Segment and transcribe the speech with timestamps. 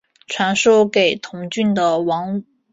[0.25, 2.45] 传授给同郡的田王孙。